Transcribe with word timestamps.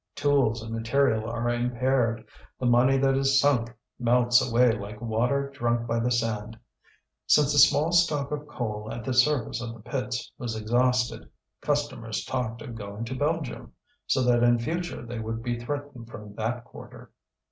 Tools 0.15 0.63
and 0.63 0.73
material 0.73 1.29
are 1.29 1.47
impaired, 1.47 2.25
the 2.57 2.65
money 2.65 2.97
that 2.97 3.15
is 3.15 3.39
sunk 3.39 3.69
melts 3.99 4.41
away 4.41 4.71
like 4.71 4.99
water 4.99 5.51
drunk 5.51 5.85
by 5.85 5.99
the 5.99 6.09
sand. 6.09 6.57
Since 7.27 7.53
the 7.53 7.59
small 7.59 7.91
stock 7.91 8.31
of 8.31 8.47
coal 8.47 8.91
at 8.91 9.03
the 9.03 9.13
surface 9.13 9.61
of 9.61 9.75
the 9.75 9.79
pits 9.79 10.31
was 10.39 10.55
exhausted, 10.55 11.29
customers 11.61 12.25
talked 12.25 12.63
of 12.63 12.73
going 12.73 13.05
to 13.05 13.15
Belgium, 13.15 13.73
so 14.07 14.23
that 14.23 14.41
in 14.41 14.57
future 14.57 15.05
they 15.05 15.19
would 15.19 15.43
be 15.43 15.59
threatened 15.59 16.09
from 16.09 16.33
that 16.33 16.63
quarter. 16.65 17.11